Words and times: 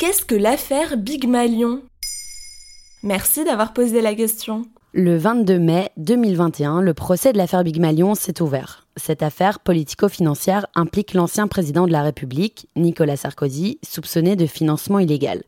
Qu'est-ce 0.00 0.24
que 0.24 0.34
l'affaire 0.34 0.96
Big 0.96 1.28
Malion? 1.28 1.82
Merci 3.02 3.44
d'avoir 3.44 3.74
posé 3.74 4.00
la 4.00 4.14
question. 4.14 4.62
Le 4.94 5.18
22 5.18 5.58
mai 5.58 5.90
2021, 5.98 6.80
le 6.80 6.94
procès 6.94 7.34
de 7.34 7.36
l'affaire 7.36 7.64
Big 7.64 7.78
Malion 7.78 8.14
s'est 8.14 8.40
ouvert. 8.40 8.86
Cette 8.96 9.22
affaire 9.22 9.60
politico-financière 9.60 10.66
implique 10.74 11.12
l'ancien 11.12 11.48
président 11.48 11.86
de 11.86 11.92
la 11.92 12.00
République, 12.00 12.66
Nicolas 12.76 13.18
Sarkozy, 13.18 13.78
soupçonné 13.86 14.36
de 14.36 14.46
financement 14.46 15.00
illégal. 15.00 15.42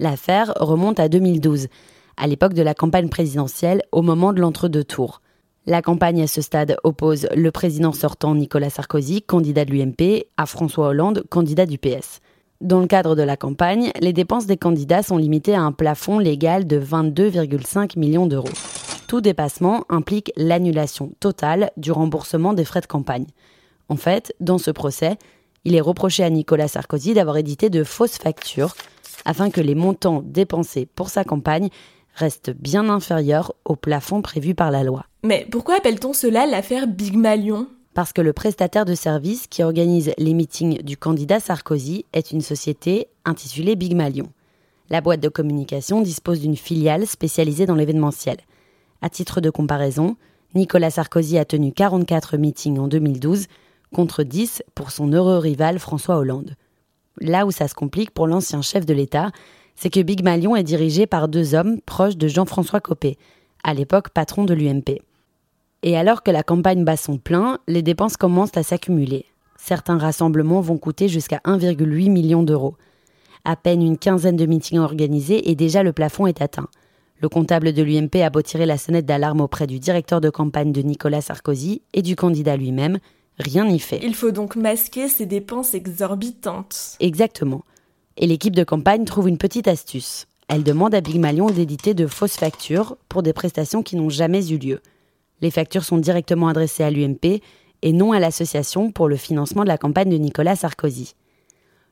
L'affaire 0.00 0.52
remonte 0.56 0.98
à 0.98 1.08
2012, 1.08 1.68
à 2.16 2.26
l'époque 2.26 2.54
de 2.54 2.62
la 2.62 2.74
campagne 2.74 3.08
présidentielle, 3.08 3.82
au 3.92 4.02
moment 4.02 4.32
de 4.32 4.40
l'entre-deux 4.40 4.82
tours. 4.82 5.22
La 5.66 5.82
campagne 5.82 6.20
à 6.20 6.26
ce 6.26 6.42
stade 6.42 6.78
oppose 6.82 7.28
le 7.36 7.52
président 7.52 7.92
sortant 7.92 8.34
Nicolas 8.34 8.70
Sarkozy, 8.70 9.22
candidat 9.22 9.64
de 9.64 9.70
l'UMP, 9.70 10.24
à 10.36 10.46
François 10.46 10.88
Hollande, 10.88 11.22
candidat 11.30 11.66
du 11.66 11.78
PS. 11.78 12.20
Dans 12.64 12.80
le 12.80 12.86
cadre 12.86 13.14
de 13.14 13.22
la 13.22 13.36
campagne, 13.36 13.90
les 14.00 14.14
dépenses 14.14 14.46
des 14.46 14.56
candidats 14.56 15.02
sont 15.02 15.18
limitées 15.18 15.54
à 15.54 15.60
un 15.60 15.70
plafond 15.70 16.18
légal 16.18 16.66
de 16.66 16.80
22,5 16.80 17.98
millions 17.98 18.24
d'euros. 18.24 18.48
Tout 19.06 19.20
dépassement 19.20 19.84
implique 19.90 20.32
l'annulation 20.34 21.12
totale 21.20 21.72
du 21.76 21.92
remboursement 21.92 22.54
des 22.54 22.64
frais 22.64 22.80
de 22.80 22.86
campagne. 22.86 23.26
En 23.90 23.96
fait, 23.96 24.34
dans 24.40 24.56
ce 24.56 24.70
procès, 24.70 25.18
il 25.66 25.74
est 25.74 25.82
reproché 25.82 26.24
à 26.24 26.30
Nicolas 26.30 26.68
Sarkozy 26.68 27.12
d'avoir 27.12 27.36
édité 27.36 27.68
de 27.68 27.84
fausses 27.84 28.16
factures 28.16 28.74
afin 29.26 29.50
que 29.50 29.60
les 29.60 29.74
montants 29.74 30.22
dépensés 30.24 30.86
pour 30.86 31.10
sa 31.10 31.22
campagne 31.22 31.68
restent 32.14 32.50
bien 32.50 32.88
inférieurs 32.88 33.52
au 33.66 33.76
plafond 33.76 34.22
prévu 34.22 34.54
par 34.54 34.70
la 34.70 34.84
loi. 34.84 35.04
Mais 35.22 35.46
pourquoi 35.50 35.76
appelle-t-on 35.76 36.14
cela 36.14 36.46
l'affaire 36.46 36.86
Big 36.86 37.14
Malion 37.14 37.66
Parce 37.94 38.12
que 38.12 38.20
le 38.20 38.32
prestataire 38.32 38.84
de 38.84 38.96
service 38.96 39.46
qui 39.46 39.62
organise 39.62 40.12
les 40.18 40.34
meetings 40.34 40.82
du 40.82 40.96
candidat 40.96 41.38
Sarkozy 41.38 42.04
est 42.12 42.32
une 42.32 42.40
société 42.40 43.06
intitulée 43.24 43.76
Big 43.76 43.94
Malion. 43.94 44.28
La 44.90 45.00
boîte 45.00 45.20
de 45.20 45.28
communication 45.28 46.00
dispose 46.00 46.40
d'une 46.40 46.56
filiale 46.56 47.06
spécialisée 47.06 47.66
dans 47.66 47.76
l'événementiel. 47.76 48.38
À 49.00 49.10
titre 49.10 49.40
de 49.40 49.48
comparaison, 49.48 50.16
Nicolas 50.56 50.90
Sarkozy 50.90 51.38
a 51.38 51.44
tenu 51.44 51.72
44 51.72 52.36
meetings 52.36 52.80
en 52.80 52.88
2012 52.88 53.46
contre 53.94 54.24
10 54.24 54.64
pour 54.74 54.90
son 54.90 55.12
heureux 55.12 55.38
rival 55.38 55.78
François 55.78 56.16
Hollande. 56.16 56.56
Là 57.20 57.46
où 57.46 57.52
ça 57.52 57.68
se 57.68 57.74
complique 57.74 58.10
pour 58.10 58.26
l'ancien 58.26 58.60
chef 58.60 58.84
de 58.84 58.92
l'État, 58.92 59.30
c'est 59.76 59.90
que 59.90 60.00
Big 60.00 60.24
Malion 60.24 60.56
est 60.56 60.64
dirigé 60.64 61.06
par 61.06 61.28
deux 61.28 61.54
hommes 61.54 61.80
proches 61.82 62.16
de 62.16 62.26
Jean-François 62.26 62.80
Copé, 62.80 63.18
à 63.62 63.72
l'époque 63.72 64.10
patron 64.10 64.44
de 64.44 64.54
l'UMP. 64.54 65.00
Et 65.86 65.98
alors 65.98 66.22
que 66.22 66.30
la 66.30 66.42
campagne 66.42 66.82
bat 66.82 66.96
son 66.96 67.18
plein, 67.18 67.58
les 67.68 67.82
dépenses 67.82 68.16
commencent 68.16 68.56
à 68.56 68.62
s'accumuler. 68.62 69.26
Certains 69.58 69.98
rassemblements 69.98 70.62
vont 70.62 70.78
coûter 70.78 71.08
jusqu'à 71.08 71.42
1,8 71.44 72.10
million 72.10 72.42
d'euros. 72.42 72.74
À 73.44 73.54
peine 73.54 73.82
une 73.82 73.98
quinzaine 73.98 74.36
de 74.36 74.46
meetings 74.46 74.78
organisés 74.78 75.50
et 75.50 75.54
déjà 75.54 75.82
le 75.82 75.92
plafond 75.92 76.26
est 76.26 76.40
atteint. 76.40 76.68
Le 77.20 77.28
comptable 77.28 77.74
de 77.74 77.82
l'UMP 77.82 78.16
a 78.22 78.30
beau 78.30 78.40
tirer 78.40 78.64
la 78.64 78.78
sonnette 78.78 79.04
d'alarme 79.04 79.42
auprès 79.42 79.66
du 79.66 79.78
directeur 79.78 80.22
de 80.22 80.30
campagne 80.30 80.72
de 80.72 80.80
Nicolas 80.80 81.20
Sarkozy 81.20 81.82
et 81.92 82.00
du 82.00 82.16
candidat 82.16 82.56
lui-même, 82.56 82.98
rien 83.38 83.66
n'y 83.66 83.78
fait. 83.78 84.00
Il 84.02 84.14
faut 84.14 84.30
donc 84.30 84.56
masquer 84.56 85.08
ces 85.08 85.26
dépenses 85.26 85.74
exorbitantes. 85.74 86.96
Exactement. 86.98 87.62
Et 88.16 88.26
l'équipe 88.26 88.56
de 88.56 88.64
campagne 88.64 89.04
trouve 89.04 89.28
une 89.28 89.38
petite 89.38 89.68
astuce. 89.68 90.28
Elle 90.48 90.62
demande 90.62 90.94
à 90.94 91.02
Big 91.02 91.20
Malion 91.20 91.50
d'éditer 91.50 91.92
de 91.92 92.06
fausses 92.06 92.36
factures 92.36 92.96
pour 93.10 93.22
des 93.22 93.34
prestations 93.34 93.82
qui 93.82 93.96
n'ont 93.96 94.08
jamais 94.08 94.50
eu 94.50 94.56
lieu. 94.56 94.80
Les 95.40 95.50
factures 95.50 95.84
sont 95.84 95.98
directement 95.98 96.48
adressées 96.48 96.84
à 96.84 96.90
l'UMP 96.90 97.40
et 97.82 97.92
non 97.92 98.12
à 98.12 98.18
l'association 98.18 98.90
pour 98.90 99.08
le 99.08 99.16
financement 99.16 99.62
de 99.62 99.68
la 99.68 99.78
campagne 99.78 100.10
de 100.10 100.16
Nicolas 100.16 100.56
Sarkozy. 100.56 101.14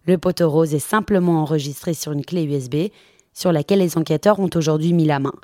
Le 0.07 0.19
poteau 0.19 0.51
rose 0.51 0.75
est 0.75 0.79
simplement 0.79 1.43
enregistré 1.43 1.95
sur 1.95 2.13
une 2.13 2.25
clé 2.25 2.45
USB 2.45 2.91
sur 3.33 3.53
laquelle 3.53 3.79
les 3.79 3.97
enquêteurs 3.97 4.41
ont 4.41 4.51
aujourd'hui 4.55 4.93
mis 4.93 5.05
la 5.05 5.19
main. 5.19 5.35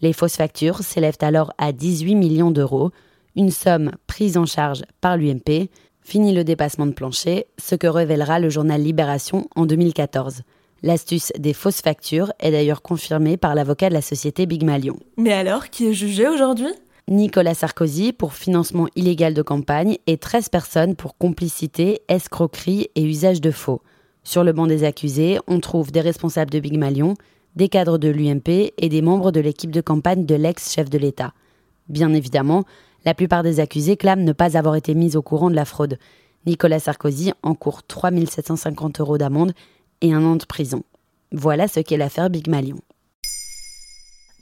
Les 0.00 0.12
fausses 0.12 0.36
factures 0.36 0.80
s'élèvent 0.80 1.18
alors 1.20 1.52
à 1.58 1.72
18 1.72 2.14
millions 2.14 2.50
d'euros, 2.50 2.90
une 3.34 3.50
somme 3.50 3.92
prise 4.06 4.36
en 4.36 4.46
charge 4.46 4.82
par 5.00 5.16
l'UMP. 5.16 5.68
Fini 6.02 6.32
le 6.32 6.44
dépassement 6.44 6.86
de 6.86 6.92
plancher, 6.92 7.46
ce 7.58 7.74
que 7.74 7.86
révélera 7.86 8.38
le 8.38 8.50
journal 8.50 8.80
Libération 8.80 9.48
en 9.56 9.66
2014. 9.66 10.42
L'astuce 10.82 11.32
des 11.38 11.52
fausses 11.52 11.80
factures 11.80 12.32
est 12.38 12.52
d'ailleurs 12.52 12.82
confirmée 12.82 13.36
par 13.36 13.54
l'avocat 13.54 13.88
de 13.88 13.94
la 13.94 14.02
société 14.02 14.46
Big 14.46 14.62
Malion. 14.62 14.98
Mais 15.16 15.32
alors, 15.32 15.70
qui 15.70 15.88
est 15.88 15.94
jugé 15.94 16.28
aujourd'hui? 16.28 16.72
Nicolas 17.08 17.54
Sarkozy 17.54 18.12
pour 18.12 18.34
financement 18.34 18.88
illégal 18.96 19.32
de 19.32 19.42
campagne 19.42 19.98
et 20.08 20.16
13 20.16 20.48
personnes 20.48 20.96
pour 20.96 21.16
complicité, 21.16 22.02
escroquerie 22.08 22.88
et 22.96 23.04
usage 23.04 23.40
de 23.40 23.52
faux. 23.52 23.80
Sur 24.24 24.42
le 24.42 24.52
banc 24.52 24.66
des 24.66 24.82
accusés, 24.82 25.38
on 25.46 25.60
trouve 25.60 25.92
des 25.92 26.00
responsables 26.00 26.50
de 26.50 26.58
Big 26.58 26.76
Malion, 26.76 27.14
des 27.54 27.68
cadres 27.68 27.98
de 27.98 28.08
l'UMP 28.08 28.72
et 28.76 28.88
des 28.88 29.02
membres 29.02 29.30
de 29.30 29.38
l'équipe 29.38 29.70
de 29.70 29.80
campagne 29.80 30.26
de 30.26 30.34
l'ex-chef 30.34 30.90
de 30.90 30.98
l'État. 30.98 31.32
Bien 31.88 32.12
évidemment, 32.12 32.64
la 33.04 33.14
plupart 33.14 33.44
des 33.44 33.60
accusés 33.60 33.96
clament 33.96 34.24
ne 34.24 34.32
pas 34.32 34.58
avoir 34.58 34.74
été 34.74 34.92
mis 34.96 35.14
au 35.14 35.22
courant 35.22 35.48
de 35.48 35.54
la 35.54 35.64
fraude. 35.64 35.98
Nicolas 36.44 36.80
Sarkozy 36.80 37.32
encourt 37.44 37.84
3 37.84 38.10
750 38.26 38.98
euros 38.98 39.16
d'amende 39.16 39.52
et 40.00 40.12
un 40.12 40.24
an 40.24 40.34
de 40.34 40.44
prison. 40.44 40.82
Voilà 41.30 41.68
ce 41.68 41.78
qu'est 41.78 41.98
l'affaire 41.98 42.30
Big 42.30 42.48
Malion. 42.48 42.80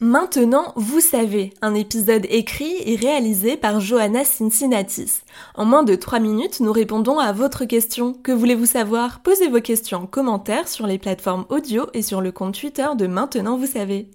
Maintenant, 0.06 0.74
vous 0.76 1.00
savez, 1.00 1.54
un 1.62 1.74
épisode 1.74 2.26
écrit 2.28 2.74
et 2.84 2.94
réalisé 2.94 3.56
par 3.56 3.80
Johanna 3.80 4.22
Cincinnatis. 4.22 5.22
En 5.54 5.64
moins 5.64 5.82
de 5.82 5.94
3 5.94 6.20
minutes, 6.20 6.60
nous 6.60 6.72
répondons 6.72 7.18
à 7.18 7.32
votre 7.32 7.64
question. 7.64 8.12
Que 8.12 8.30
voulez-vous 8.30 8.66
savoir? 8.66 9.20
Posez 9.20 9.48
vos 9.48 9.62
questions 9.62 10.02
en 10.02 10.06
commentaire 10.06 10.68
sur 10.68 10.86
les 10.86 10.98
plateformes 10.98 11.46
audio 11.48 11.86
et 11.94 12.02
sur 12.02 12.20
le 12.20 12.32
compte 12.32 12.60
Twitter 12.60 12.86
de 12.98 13.06
Maintenant, 13.06 13.56
vous 13.56 13.64
savez. 13.64 14.10